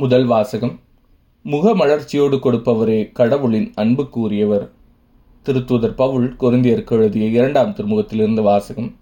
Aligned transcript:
முதல் 0.00 0.24
வாசகம். 0.24 0.80
முகமலர்ச்சியோடு 1.44 2.36
கொடுப்பவரே 2.38 3.12
கடவுளின் 3.12 3.72
அன்பு 3.74 4.08
கூறியவர் 4.08 4.70
திருத்தூதர் 5.44 5.94
பவுல் 5.94 6.36
கொரிந்தியருக்கு 6.40 6.90
எழுதிய 6.90 7.26
இரண்டாம் 7.26 7.70
திருமுகத்திலிருந்து 7.70 8.42
வாசகம். 8.42 8.96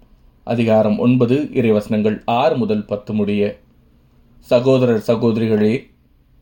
அதிகாரம் 0.45 0.98
ஒன்பது 0.98 1.48
இறைவசனங்கள் 1.53 2.22
ஆறு 2.24 2.56
முதல் 2.56 2.85
பத்து 2.85 3.12
முடிய. 3.12 3.59
சகோதரர் 4.38 5.04
சகோதரிகளே 5.06 5.90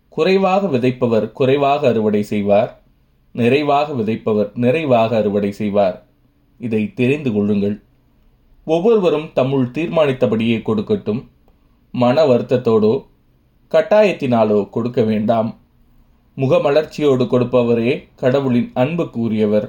குறைவாக 0.09 0.67
விதைப்பவர் 0.67 1.33
குறைவாக 1.33 1.89
அறுவடை 1.89 2.23
செய்வார். 2.23 2.83
நிறைவாக 3.33 3.93
விதைப்பவர் 3.93 4.51
நிறைவாக 4.55 5.17
அறுவடை 5.17 5.53
செய்வார். 5.53 6.07
இதை 6.59 6.95
தெரிந்து 6.95 7.33
கொள்ளுங்கள். 7.33 7.83
ஒவ்வொருவரும் 8.65 9.31
தம்முள் 9.35 9.71
தீர்மானித்தபடியே 9.71 10.57
கொடுக்கட்டும். 10.57 11.25
மன 11.93 12.27
வருத்தத்தோடோ 12.27 13.13
கட்டாயத்தினாலோ 13.73 14.59
கொடுக்க 14.71 15.03
வேண்டாம். 15.03 15.49
முகமலர்ச்சியோடு 16.37 17.25
கொடுப்பவரே 17.25 17.93
கடவுளின் 18.17 18.71
அன்பு 18.75 19.11
கூறியவர் 19.11 19.67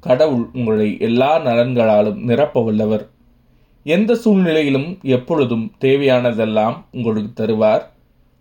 கடவுள் 0.00 0.46
உங்களை 0.52 0.88
எல்லா 0.98 1.30
நலன்களாலும் 1.38 2.18
நிரப்ப 2.28 2.62
வல்லவர். 2.62 3.04
எந்த 3.86 4.14
சூழ்நிலையிலும் 4.14 4.88
எப்பொழுதும் 5.02 5.72
தேவையானதெல்லாம் 5.80 6.76
உங்களுக்கு 6.90 7.32
தருவார். 7.40 7.84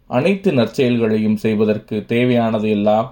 அனைத்து 0.09 0.51
நற்செயல்களையும் 0.51 1.35
செய்வதற்கு 1.35 1.95
தேவையானது 2.05 2.69
எல்லாம் 2.69 3.07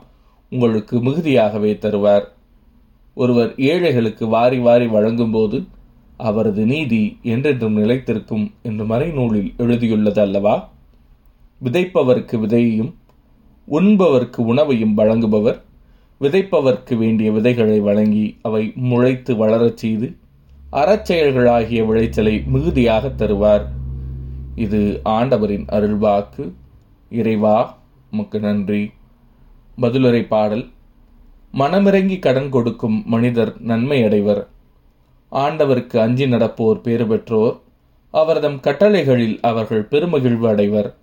உங்களுக்கு 0.51 0.95
மிகுதியாகவே 0.99 1.71
தருவார். 1.77 2.25
ஒருவர் 3.17 3.51
ஏழைகளுக்கு 3.55 4.27
வாரி 4.27 4.59
வாரி 4.59 4.87
வழங்கும்போது 4.87 5.57
அவரது 6.17 6.65
நீதி 6.65 7.03
என்றென்றும் 7.21 7.77
நிலைத்திருக்கும் 7.77 8.45
என்று 8.61 8.83
மறைநூலில் 8.85 9.49
எழுதியுள்ளது 9.57 10.19
அல்லவா? 10.19 10.55
விதைப்பவருக்கு 11.63 12.39
விதையையும் 12.39 12.93
உண்பவர்க்கு 13.71 14.37
உணவையும் 14.37 14.97
வழங்குபவர். 14.97 15.61
விதைப்பவர்க்கு 16.21 16.97
வேண்டிய 16.97 17.31
விதைகளை 17.31 17.79
வழங்கி 17.79 18.37
அவை 18.41 18.73
முளைத்து 18.75 19.35
வளரச் 19.35 19.77
செய்து 19.77 20.15
அறச்செயல்களாகிய 20.71 21.85
விளைச்சலை 21.85 22.43
மிகுதியாக 22.45 23.07
தருவார். 23.07 23.65
இது 24.55 25.01
ஆண்டவரின் 25.03 25.65
அருள்வாக்கு. 25.65 26.51
இறைவா 27.09 27.77
உமக்கு 28.11 28.39
நன்றி. 28.39 28.91
பதிலுரை 29.81 30.27
பாடல். 30.27 30.69
மனமிறங்கி 31.53 32.19
கடன் 32.19 32.49
கொடுக்கும் 32.49 33.03
மனிதர் 33.05 33.61
நன்மை 33.61 34.03
அடைவர் 34.03 34.47
ஆண்டவருக்கு 35.31 35.97
அஞ்சி 35.97 36.25
நடப்போர் 36.25 36.81
பேறு 36.81 37.07
பெற்றோர். 37.07 37.59
அவர்தம் 38.11 38.59
கட்டளைகளில் 38.59 39.39
அவர்கள் 39.41 39.87
பெருமகிழ்வு 39.91 40.47
அடைவர். 40.47 40.95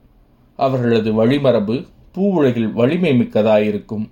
அவர்களது 0.59 1.11
வழிமரபு 1.19 1.77
பூவுலகில் 2.15 2.71
வலிமை 2.73 3.13
மிக்கதாயிருக்கும். 3.21 4.07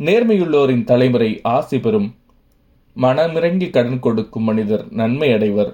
நேர்மையுள்ளோரின் 0.00 0.84
தலைமுறை 0.84 1.30
ஆசி 1.42 1.78
பெறும். 1.80 2.08
மனமிறங்கி 2.96 3.68
கடன் 3.70 4.04
கொடுக்கும் 4.06 4.46
மனிதர் 4.50 4.84
நன்மை 4.90 5.28
அடைவர் 5.32 5.70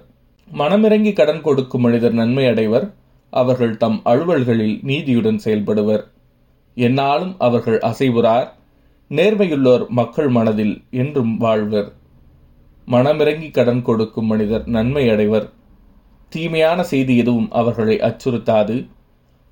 மனமிறங்கி 0.50 1.12
கடன் 1.12 1.42
கொடுக்கும் 1.42 1.80
மனிதர் 1.80 2.12
நன்மை 2.12 2.44
அடைவர் 2.46 2.86
அவர்கள் 3.32 3.74
தம் 3.76 3.98
அலுவல்களில் 4.04 4.76
நீதியுடன் 4.82 5.40
செயல்படுவர். 5.44 6.04
என்னாலும் 6.76 7.34
அவர்கள் 7.38 7.78
அசைவுறார். 7.78 8.48
நேர்மையுள்ளோர் 9.10 9.84
மக்கள் 9.88 10.28
மனதில் 10.28 10.74
என்றும் 10.90 11.32
வாழ்வர். 11.36 11.90
மனமிறங்கி 12.88 13.50
கடன் 13.50 13.82
கொடுக்கும் 13.82 14.30
மனிதர் 14.32 14.66
நன்மை 14.66 15.04
அடைவர் 15.08 15.46
தீமையான 16.28 16.82
செய்தி 16.82 17.14
எதுவும் 17.16 17.48
அவர்களை 17.50 17.96
அச்சுறுத்தாது. 18.08 18.76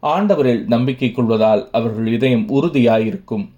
ஆண்டவரில் 0.02 0.66
நம்பிக்கை 0.66 1.12
கொள்வதால் 1.12 1.68
அவர்கள் 1.72 2.06
இதயம் 2.06 2.48
உறுதியாயிருக்கும். 2.48 3.48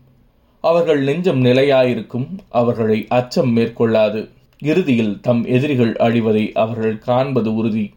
அவர்கள் 0.61 1.03
நெஞ்சம் 1.03 1.45
நிலையாயிருக்கும் 1.45 2.27
அவர்களை 2.49 3.07
அச்சம் 3.09 3.57
மேற்கொள்ளாது. 3.57 4.29
இறுதியில் 4.63 5.21
தம் 5.21 5.45
எதிரிகள் 5.45 5.93
அழிவதை 5.93 6.53
அவர்கள் 6.53 6.99
காண்பது 6.99 7.55
உறுதி. 7.55 7.95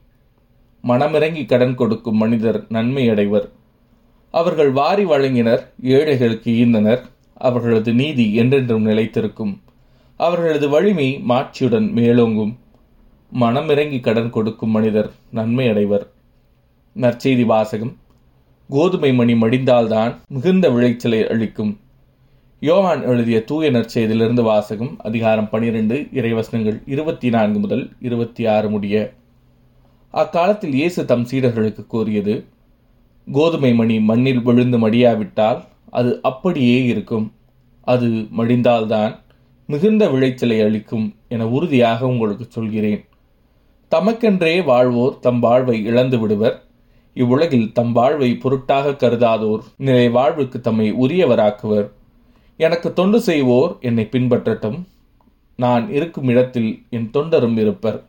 மனமிறங்கி 0.83 1.45
கடன் 1.45 1.75
கொடுக்கும் 1.75 2.17
மனிதர் 2.17 2.65
நன்மை 2.69 3.09
அடைவர் 3.09 3.49
அவர்கள் 4.31 4.71
வாரி 4.71 5.05
வழங்கினர் 5.05 5.67
ஏழைகளுக்கு 5.81 6.51
ஈந்தனர். 6.51 7.01
அவர்களது 7.33 7.93
நீதி 7.93 8.33
என்றென்றும் 8.33 8.85
நிலைத்திருக்கும். 8.85 9.57
அவர்களது 10.17 10.69
வலிமை 10.69 11.23
மாட்சியுடன் 11.29 11.89
மேலோங்கும். 11.95 12.55
மனமிறங்கி 13.39 13.99
கடன் 13.99 14.29
கொடுக்கும் 14.29 14.69
மனிதர் 14.69 15.11
நன்மை 15.31 15.67
அடைவர் 15.67 16.11
நற்செய்தி 16.95 17.45
வாசகம். 17.45 17.97
கோதுமை 18.69 19.13
மணி 19.13 19.34
மடிந்தால்தான் 19.34 20.16
மிகுந்த 20.28 20.69
விளைச்சலை 20.69 21.28
அளிக்கும். 21.28 21.79
யோவான் 22.59 23.03
எழுதிய 23.03 23.44
தூய 23.44 23.72
நற்செய்தியிலிருந்து 23.72 24.41
வாசகம் 24.41 24.96
அதிகாரம் 24.97 25.50
பனிரெண்டு 25.50 26.07
இறைவசனங்கள் 26.13 26.81
இருபத்தி 26.85 27.29
நான்கு 27.29 27.59
முதல் 27.59 27.91
இருபத்தி 28.01 28.46
ஆறு 28.46 28.69
முடிய. 28.69 29.13
அக்காலத்தில் 30.12 30.74
இயேசு 30.74 31.06
தம் 31.06 31.28
சீடர்களுக்கு 31.31 31.88
கூறியது 31.88 32.46
கோதுமை 33.31 33.74
மணி 33.74 34.00
மண்ணில் 34.00 34.41
விழுந்து 34.41 34.90
மடியாவிட்டால் 34.90 35.63
அது 35.90 36.19
அப்படியே 36.22 36.85
இருக்கும். 36.85 37.34
அது 37.81 38.07
மடிந்தால்தான் 38.07 39.16
மிகுந்த 39.68 40.09
விளைச்சலை 40.09 40.62
அளிக்கும் 40.62 41.16
என 41.28 41.47
உறுதியாக 41.47 42.07
உங்களுக்கு 42.07 42.45
சொல்கிறேன். 42.50 43.06
தமக்கென்றே 43.91 44.63
வாழ்வோர் 44.63 45.19
தம் 45.19 45.40
வாழ்வை 45.40 45.85
இழந்து 45.85 46.19
விடுவர். 46.19 46.63
இவ்வுலகில் 47.13 47.72
தம் 47.72 47.91
வாழ்வை 47.91 48.35
பொருட்டாக 48.35 48.91
கருதாதோர் 48.91 49.63
நிலை 49.78 50.09
வாழ்வுக்கு 50.09 50.62
தம்மை 50.62 50.94
உரியவராக்குவர். 50.94 51.90
எனக்கு 52.57 52.94
தொண்டு 52.94 53.22
செய்வோர் 53.22 53.78
என்னை 53.79 54.07
பின்பற்றட்டும். 54.12 54.84
நான் 55.56 55.91
இருக்கும் 55.91 56.28
இடத்தில் 56.28 56.84
என் 56.90 57.09
தொண்டரும் 57.13 57.57
இருப்பர். 57.57 58.03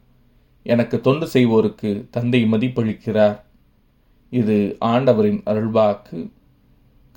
எனக்கு 0.62 1.00
தொண்டு 1.00 1.26
செய்வோருக்கு 1.26 2.04
தந்தை 2.10 2.44
மதிப்பளிக்கிறார். 2.44 3.40
இது 4.30 4.76
ஆண்டவரின் 4.78 5.42
அருள்வாக்கு. 5.46 6.30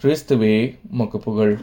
கிறிஸ்துவே 0.01 0.77
உமக்கு 0.91 1.19
புகழ். 1.19 1.59